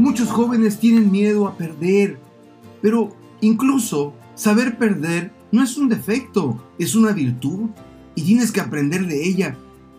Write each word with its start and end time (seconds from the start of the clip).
Muchos 0.00 0.30
jóvenes 0.30 0.80
tienen 0.80 1.12
miedo 1.12 1.46
a 1.46 1.58
perder, 1.58 2.18
pero 2.80 3.14
incluso 3.42 4.14
saber 4.34 4.78
perder 4.78 5.30
no 5.52 5.62
es 5.62 5.76
un 5.76 5.90
defecto, 5.90 6.58
es 6.78 6.94
una 6.94 7.12
virtud 7.12 7.68
y 8.14 8.22
tienes 8.22 8.50
que 8.50 8.62
aprender 8.62 9.06
de 9.06 9.28
ella. 9.28 9.58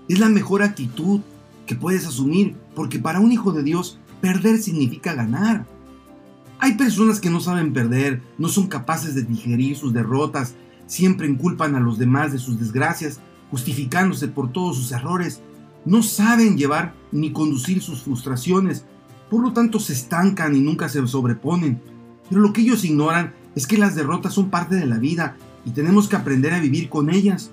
Es 0.09 0.17
la 0.17 0.27
mejor 0.27 0.63
actitud 0.63 1.21
que 1.67 1.75
puedes 1.75 2.07
asumir, 2.07 2.55
porque 2.73 2.97
para 2.97 3.19
un 3.19 3.31
hijo 3.31 3.51
de 3.51 3.61
Dios, 3.61 3.99
perder 4.21 4.57
significa 4.57 5.13
ganar. 5.13 5.67
Hay 6.57 6.73
personas 6.77 7.19
que 7.19 7.29
no 7.29 7.39
saben 7.39 7.71
perder, 7.71 8.23
no 8.39 8.49
son 8.49 8.65
capaces 8.65 9.13
de 9.13 9.21
digerir 9.21 9.77
sus 9.77 9.93
derrotas, 9.93 10.55
siempre 10.87 11.27
inculpan 11.27 11.75
a 11.75 11.79
los 11.79 11.99
demás 11.99 12.31
de 12.31 12.39
sus 12.39 12.59
desgracias, 12.59 13.19
justificándose 13.51 14.27
por 14.27 14.51
todos 14.51 14.77
sus 14.77 14.91
errores, 14.93 15.41
no 15.85 16.01
saben 16.01 16.57
llevar 16.57 16.95
ni 17.11 17.31
conducir 17.31 17.83
sus 17.83 18.01
frustraciones, 18.01 18.83
por 19.31 19.41
lo 19.41 19.53
tanto 19.53 19.79
se 19.79 19.93
estancan 19.93 20.57
y 20.57 20.59
nunca 20.59 20.89
se 20.89 21.07
sobreponen. 21.07 21.81
Pero 22.27 22.41
lo 22.41 22.51
que 22.51 22.61
ellos 22.63 22.83
ignoran 22.83 23.33
es 23.55 23.65
que 23.65 23.77
las 23.77 23.95
derrotas 23.95 24.33
son 24.33 24.49
parte 24.49 24.75
de 24.75 24.85
la 24.85 24.97
vida 24.97 25.37
y 25.63 25.71
tenemos 25.71 26.09
que 26.09 26.17
aprender 26.17 26.53
a 26.53 26.59
vivir 26.59 26.89
con 26.89 27.09
ellas. 27.09 27.49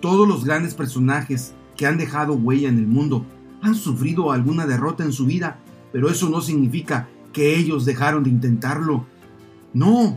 Todos 0.00 0.26
los 0.26 0.46
grandes 0.46 0.72
personajes 0.72 1.52
que 1.76 1.86
han 1.86 1.98
dejado 1.98 2.32
huella 2.32 2.70
en 2.70 2.78
el 2.78 2.86
mundo 2.86 3.26
han 3.60 3.74
sufrido 3.74 4.32
alguna 4.32 4.64
derrota 4.64 5.04
en 5.04 5.12
su 5.12 5.26
vida, 5.26 5.58
pero 5.92 6.08
eso 6.08 6.30
no 6.30 6.40
significa 6.40 7.10
que 7.34 7.56
ellos 7.56 7.84
dejaron 7.84 8.24
de 8.24 8.30
intentarlo. 8.30 9.04
No, 9.74 10.16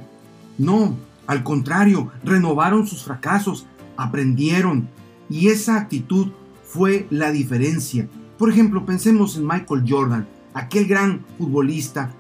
no, 0.58 0.96
al 1.28 1.44
contrario, 1.44 2.10
renovaron 2.24 2.88
sus 2.88 3.04
fracasos, 3.04 3.66
aprendieron, 3.98 4.88
y 5.30 5.50
esa 5.50 5.76
actitud 5.76 6.30
fue 6.64 7.05
la 7.10 7.32
diferencia. 7.32 8.08
Por 8.38 8.50
ejemplo, 8.50 8.86
pensemos 8.86 9.36
en 9.36 9.46
Michael 9.46 9.84
Jordan, 9.86 10.26
aquel 10.54 10.88
gran 10.88 11.26
futbolista, 11.38 12.14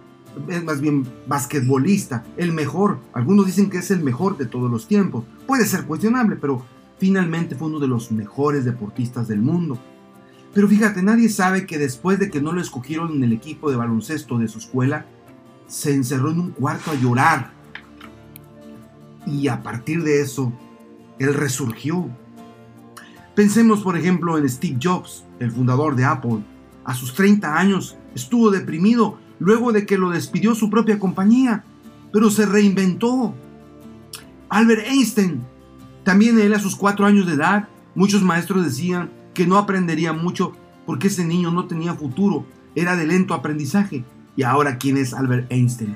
más 0.65 0.81
bien 0.81 1.05
basquetbolista, 1.27 2.23
el 2.37 2.51
mejor. 2.53 2.99
Algunos 3.13 3.45
dicen 3.45 3.69
que 3.69 3.79
es 3.79 3.91
el 3.91 4.03
mejor 4.03 4.37
de 4.37 4.45
todos 4.45 4.71
los 4.71 4.87
tiempos. 4.87 5.25
Puede 5.45 5.65
ser 5.65 5.85
cuestionable, 5.85 6.35
pero 6.35 6.65
finalmente 6.97 7.55
fue 7.55 7.67
uno 7.67 7.79
de 7.79 7.87
los 7.87 8.11
mejores 8.11 8.65
deportistas 8.65 9.27
del 9.27 9.41
mundo. 9.41 9.77
Pero 10.53 10.67
fíjate, 10.67 11.01
nadie 11.01 11.29
sabe 11.29 11.65
que 11.65 11.77
después 11.77 12.19
de 12.19 12.29
que 12.29 12.41
no 12.41 12.51
lo 12.51 12.61
escogieron 12.61 13.13
en 13.13 13.23
el 13.23 13.33
equipo 13.33 13.71
de 13.71 13.77
baloncesto 13.77 14.37
de 14.37 14.47
su 14.47 14.59
escuela, 14.59 15.05
se 15.67 15.93
encerró 15.93 16.31
en 16.31 16.39
un 16.39 16.51
cuarto 16.51 16.91
a 16.91 16.95
llorar. 16.95 17.51
Y 19.25 19.47
a 19.47 19.63
partir 19.63 20.03
de 20.03 20.21
eso, 20.21 20.51
él 21.19 21.33
resurgió. 21.33 22.09
Pensemos, 23.35 23.81
por 23.81 23.97
ejemplo, 23.97 24.37
en 24.37 24.49
Steve 24.49 24.77
Jobs, 24.81 25.23
el 25.39 25.51
fundador 25.51 25.95
de 25.95 26.03
Apple. 26.03 26.43
A 26.83 26.93
sus 26.93 27.13
30 27.13 27.57
años 27.57 27.97
estuvo 28.15 28.51
deprimido 28.51 29.17
luego 29.39 29.71
de 29.71 29.85
que 29.85 29.97
lo 29.97 30.09
despidió 30.09 30.55
su 30.55 30.69
propia 30.69 30.99
compañía, 30.99 31.63
pero 32.11 32.29
se 32.29 32.45
reinventó. 32.45 33.33
Albert 34.49 34.87
Einstein, 34.87 35.41
también 36.03 36.39
él 36.39 36.53
a 36.53 36.59
sus 36.59 36.75
4 36.75 37.05
años 37.05 37.25
de 37.27 37.33
edad, 37.33 37.67
muchos 37.95 38.21
maestros 38.21 38.63
decían 38.63 39.11
que 39.33 39.47
no 39.47 39.57
aprendería 39.57 40.13
mucho 40.13 40.53
porque 40.85 41.07
ese 41.07 41.25
niño 41.25 41.51
no 41.51 41.65
tenía 41.65 41.93
futuro, 41.93 42.45
era 42.75 42.95
de 42.95 43.05
lento 43.05 43.33
aprendizaje. 43.33 44.03
Y 44.35 44.43
ahora, 44.43 44.77
¿quién 44.77 44.97
es 44.97 45.13
Albert 45.13 45.51
Einstein? 45.51 45.95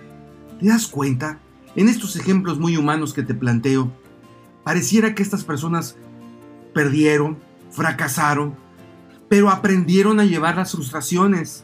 ¿Te 0.59 0.67
das 0.67 0.87
cuenta? 0.87 1.39
En 1.75 1.89
estos 1.89 2.15
ejemplos 2.15 2.59
muy 2.59 2.77
humanos 2.77 3.13
que 3.13 3.23
te 3.23 3.33
planteo, 3.33 3.91
pareciera 4.63 5.15
que 5.15 5.23
estas 5.23 5.43
personas 5.43 5.97
perdieron, 6.73 7.37
fracasaron, 7.71 8.55
pero 9.29 9.49
aprendieron 9.49 10.19
a 10.19 10.25
llevar 10.25 10.55
las 10.55 10.71
frustraciones 10.71 11.63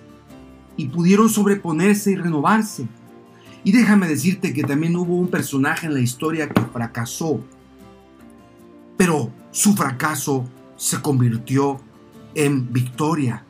y 0.78 0.88
pudieron 0.88 1.30
sobreponerse 1.30 2.12
y 2.12 2.16
renovarse. 2.16 2.88
Y 3.64 3.72
déjame 3.72 4.08
decirte 4.08 4.54
que 4.54 4.64
también 4.64 4.96
hubo 4.96 5.16
un 5.16 5.28
personaje 5.28 5.86
en 5.86 5.94
la 5.94 6.00
historia 6.00 6.50
que 6.50 6.62
fracasó, 6.62 7.42
pero 8.98 9.32
su 9.52 9.74
fracaso 9.74 10.50
se 10.78 11.02
convirtió 11.02 11.80
en 12.34 12.74
victoria. 12.74 13.44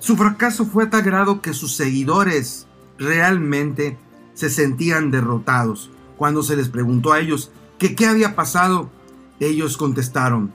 Su 0.00 0.16
fracaso 0.16 0.66
fue 0.66 0.84
a 0.84 0.90
tal 0.90 1.02
grado 1.02 1.40
que 1.40 1.52
sus 1.52 1.76
seguidores 1.76 2.66
realmente 2.98 3.96
se 4.34 4.50
sentían 4.50 5.10
derrotados. 5.10 5.90
Cuando 6.16 6.42
se 6.42 6.56
les 6.56 6.68
preguntó 6.68 7.12
a 7.12 7.20
ellos 7.20 7.52
qué 7.78 8.06
había 8.06 8.34
pasado, 8.34 8.90
ellos 9.40 9.76
contestaron, 9.76 10.52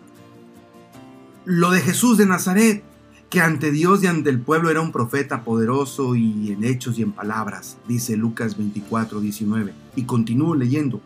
lo 1.46 1.72
de 1.72 1.82
Jesús 1.82 2.18
de 2.18 2.26
Nazaret, 2.26 2.84
que 3.29 3.41
ante 3.41 3.72
Dios 3.72 4.03
y 4.03 4.07
ante 4.07 4.29
el 4.31 4.40
pueblo 4.40 4.72
era 4.72 4.81
un 4.81 4.91
profeta 4.91 5.44
poderoso 5.44 6.16
y 6.16 6.51
en 6.51 6.63
hechos 6.63 6.97
y 6.97 7.03
en 7.03 7.12
palabras, 7.12 7.78
dice 7.88 8.17
Lucas 8.17 8.57
24, 8.57 9.19
19. 9.22 9.73
Y 9.95 10.03
continúo 10.03 10.56
leyendo. 10.56 11.00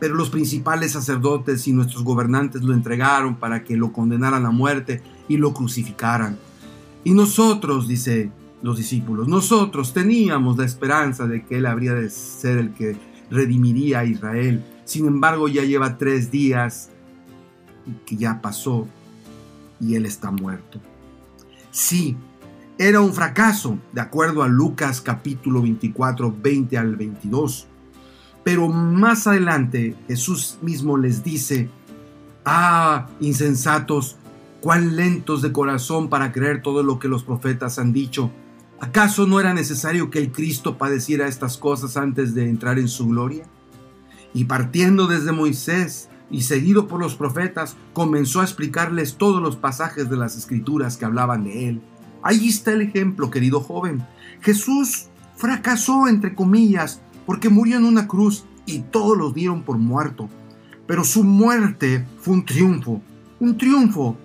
Pero 0.00 0.14
los 0.14 0.30
principales 0.30 0.92
sacerdotes 0.92 1.68
y 1.68 1.72
nuestros 1.72 2.02
gobernantes 2.02 2.62
lo 2.62 2.74
entregaron 2.74 3.36
para 3.36 3.62
que 3.62 3.76
lo 3.76 3.92
condenaran 3.92 4.46
a 4.46 4.50
muerte 4.50 5.02
y 5.28 5.36
lo 5.36 5.52
crucificaran. 5.52 6.38
Y 7.04 7.12
nosotros, 7.12 7.86
dice 7.86 8.32
los 8.62 8.76
discípulos, 8.76 9.28
nosotros 9.28 9.94
teníamos 9.94 10.58
la 10.58 10.64
esperanza 10.64 11.26
de 11.26 11.44
que 11.44 11.58
Él 11.58 11.66
habría 11.66 11.94
de 11.94 12.10
ser 12.10 12.58
el 12.58 12.72
que 12.72 12.96
redimiría 13.30 14.00
a 14.00 14.04
Israel. 14.04 14.64
Sin 14.84 15.06
embargo, 15.06 15.46
ya 15.46 15.62
lleva 15.62 15.98
tres 15.98 16.30
días 16.30 16.90
que 18.04 18.16
ya 18.16 18.42
pasó 18.42 18.88
y 19.80 19.94
Él 19.94 20.04
está 20.04 20.30
muerto. 20.30 20.80
Sí, 21.70 22.16
era 22.78 23.00
un 23.00 23.12
fracaso, 23.14 23.78
de 23.92 24.00
acuerdo 24.00 24.42
a 24.42 24.48
Lucas 24.48 25.00
capítulo 25.00 25.62
24, 25.62 26.34
20 26.42 26.78
al 26.78 26.96
22. 26.96 27.66
Pero 28.42 28.68
más 28.68 29.26
adelante 29.26 29.94
Jesús 30.08 30.58
mismo 30.62 30.96
les 30.96 31.22
dice, 31.22 31.68
ah, 32.44 33.06
insensatos, 33.20 34.16
cuán 34.60 34.96
lentos 34.96 35.42
de 35.42 35.52
corazón 35.52 36.08
para 36.08 36.32
creer 36.32 36.62
todo 36.62 36.82
lo 36.82 36.98
que 36.98 37.08
los 37.08 37.22
profetas 37.22 37.78
han 37.78 37.92
dicho. 37.92 38.30
¿Acaso 38.80 39.26
no 39.26 39.40
era 39.40 39.54
necesario 39.54 40.10
que 40.10 40.18
el 40.18 40.32
Cristo 40.32 40.78
padeciera 40.78 41.28
estas 41.28 41.56
cosas 41.56 41.96
antes 41.96 42.34
de 42.34 42.48
entrar 42.48 42.78
en 42.78 42.88
su 42.88 43.08
gloria? 43.08 43.44
Y 44.32 44.44
partiendo 44.44 45.06
desde 45.06 45.32
Moisés 45.32 46.08
y 46.30 46.42
seguido 46.42 46.86
por 46.86 47.00
los 47.00 47.14
profetas, 47.14 47.76
comenzó 47.92 48.40
a 48.40 48.44
explicarles 48.44 49.16
todos 49.16 49.42
los 49.42 49.56
pasajes 49.56 50.08
de 50.08 50.16
las 50.16 50.36
escrituras 50.36 50.96
que 50.96 51.04
hablaban 51.04 51.44
de 51.44 51.68
él. 51.68 51.82
Ahí 52.22 52.48
está 52.48 52.72
el 52.72 52.82
ejemplo, 52.82 53.30
querido 53.30 53.60
joven. 53.60 54.06
Jesús 54.40 55.08
fracasó, 55.36 56.06
entre 56.06 56.34
comillas, 56.34 57.00
porque 57.26 57.48
murió 57.48 57.78
en 57.78 57.84
una 57.84 58.06
cruz 58.06 58.44
y 58.66 58.80
todos 58.80 59.16
lo 59.16 59.32
dieron 59.32 59.62
por 59.62 59.78
muerto. 59.78 60.28
Pero 60.86 61.04
su 61.04 61.24
muerte 61.24 62.04
fue 62.20 62.34
un 62.34 62.44
triunfo, 62.44 63.00
un 63.38 63.56
triunfo 63.56 64.16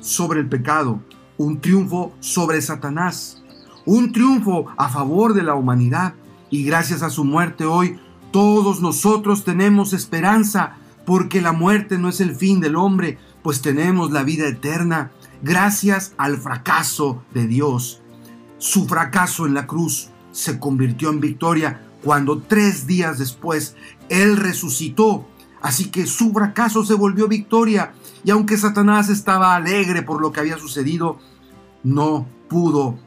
sobre 0.00 0.40
el 0.40 0.48
pecado, 0.48 1.00
un 1.36 1.60
triunfo 1.60 2.12
sobre 2.20 2.60
Satanás, 2.60 3.42
un 3.86 4.12
triunfo 4.12 4.66
a 4.76 4.88
favor 4.88 5.34
de 5.34 5.42
la 5.42 5.54
humanidad. 5.54 6.14
Y 6.50 6.64
gracias 6.64 7.02
a 7.02 7.10
su 7.10 7.24
muerte 7.24 7.64
hoy, 7.64 7.98
todos 8.30 8.82
nosotros 8.82 9.44
tenemos 9.44 9.92
esperanza, 9.92 10.76
porque 11.08 11.40
la 11.40 11.52
muerte 11.52 11.96
no 11.96 12.10
es 12.10 12.20
el 12.20 12.36
fin 12.36 12.60
del 12.60 12.76
hombre, 12.76 13.16
pues 13.42 13.62
tenemos 13.62 14.10
la 14.10 14.24
vida 14.24 14.46
eterna, 14.46 15.10
gracias 15.40 16.12
al 16.18 16.36
fracaso 16.36 17.22
de 17.32 17.46
Dios. 17.46 18.02
Su 18.58 18.86
fracaso 18.86 19.46
en 19.46 19.54
la 19.54 19.66
cruz 19.66 20.10
se 20.32 20.58
convirtió 20.58 21.08
en 21.08 21.20
victoria 21.20 21.80
cuando 22.04 22.40
tres 22.42 22.86
días 22.86 23.16
después 23.18 23.74
Él 24.10 24.36
resucitó. 24.36 25.26
Así 25.62 25.86
que 25.86 26.06
su 26.06 26.30
fracaso 26.30 26.84
se 26.84 26.92
volvió 26.92 27.26
victoria 27.26 27.94
y 28.22 28.30
aunque 28.30 28.58
Satanás 28.58 29.08
estaba 29.08 29.54
alegre 29.54 30.02
por 30.02 30.20
lo 30.20 30.30
que 30.30 30.40
había 30.40 30.58
sucedido, 30.58 31.18
no 31.84 32.26
pudo 32.50 32.98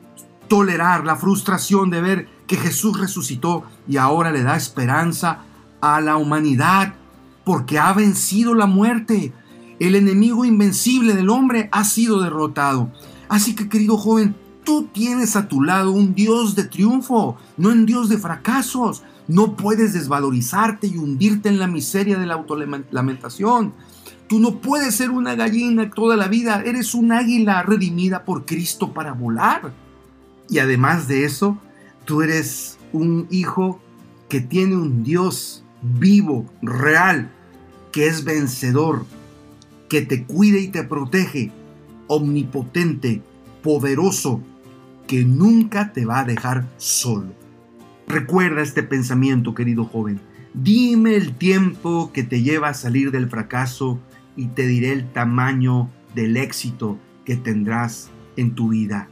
tolerar 0.48 1.06
la 1.06 1.18
frustración 1.18 1.92
de 1.92 2.02
ver 2.02 2.30
que 2.48 2.58
Jesús 2.58 3.00
resucitó 3.00 3.64
y 3.88 3.98
ahora 3.98 4.32
le 4.32 4.42
da 4.42 4.56
esperanza 4.56 5.42
a 5.82 6.02
la 6.02 6.18
humanidad 6.18 6.96
porque 7.44 7.80
ha 7.80 7.94
vencido 7.94 8.54
la 8.54 8.66
muerte. 8.66 9.34
El 9.80 9.96
enemigo 9.96 10.46
invencible 10.46 11.14
del 11.14 11.30
hombre 11.30 11.70
ha 11.72 11.84
sido 11.84 12.22
derrotado. 12.22 12.92
Así 13.30 13.56
que 13.56 13.70
querido 13.70 13.98
joven, 13.98 14.36
Tú 14.64 14.88
tienes 14.92 15.36
a 15.36 15.48
tu 15.48 15.64
lado 15.64 15.92
un 15.92 16.14
Dios 16.14 16.56
de 16.56 16.66
triunfo, 16.66 17.38
no 17.58 17.70
un 17.70 17.86
Dios 17.86 18.10
de 18.10 18.18
fracasos. 18.18 19.04
No 19.28 19.56
puedes 19.56 19.94
desvalorizarte 19.94 20.88
y 20.88 20.98
hundirte 20.98 21.50
en 21.50 21.58
la 21.58 21.68
miseria 21.68 22.18
de 22.18 22.26
la 22.28 22.36
autolamentación. 22.36 23.74
Tú 24.28 24.40
no 24.40 24.60
puedes 24.60 24.96
ser 24.96 25.10
una 25.10 25.36
gallina 25.36 25.90
toda 25.90 26.16
la 26.16 26.28
vida. 26.28 26.62
Eres 26.64 26.94
un 26.94 27.12
águila 27.12 27.64
redimida 27.64 28.24
por 28.24 28.46
Cristo 28.46 28.94
para 28.94 29.14
volar. 29.14 29.74
Y 30.50 30.60
además 30.60 31.08
de 31.08 31.26
eso, 31.26 31.58
tú 32.06 32.22
eres 32.22 32.78
un 32.94 33.28
hijo 33.32 33.80
que 34.30 34.42
tiene 34.42 34.76
un 34.76 35.04
Dios 35.04 35.64
vivo, 35.82 36.46
real, 36.62 37.32
que 37.92 38.08
es 38.08 38.24
vencedor, 38.24 39.06
que 39.90 40.02
te 40.02 40.24
cuide 40.24 40.60
y 40.60 40.70
te 40.70 40.84
protege, 40.84 41.52
omnipotente, 42.08 43.22
poderoso, 43.62 44.42
que 45.08 45.26
nunca 45.26 45.92
te 45.92 46.06
va 46.06 46.20
a 46.20 46.26
dejar 46.26 46.68
solo. 46.78 47.34
Recuerda 48.08 48.62
este 48.62 48.84
pensamiento, 48.84 49.54
querido 49.54 49.86
joven. 49.86 50.20
Dime 50.54 51.16
el 51.16 51.36
tiempo 51.36 52.12
que 52.14 52.24
te 52.24 52.42
lleva 52.42 52.70
a 52.70 52.74
salir 52.74 53.12
del 53.12 53.30
fracaso 53.30 54.00
y 54.36 54.48
te 54.48 54.68
diré 54.68 54.92
el 54.92 55.12
tamaño 55.12 55.90
del 56.14 56.38
éxito 56.38 56.98
que 57.26 57.36
tendrás 57.36 58.10
en 58.36 58.56
tu 58.56 58.70
vida. 58.70 59.08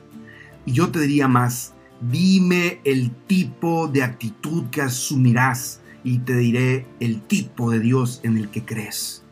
Y 0.66 0.74
yo 0.74 0.89
te 0.89 1.00
diría 1.00 1.27
más, 1.27 1.74
dime 2.12 2.81
el 2.83 3.12
tipo 3.12 3.88
de 3.88 4.04
actitud 4.04 4.66
que 4.66 4.81
asumirás 4.81 5.81
y 6.03 6.19
te 6.19 6.35
diré 6.35 6.85
el 6.99 7.21
tipo 7.21 7.71
de 7.71 7.79
Dios 7.79 8.21
en 8.23 8.37
el 8.37 8.49
que 8.49 8.65
crees. 8.65 9.23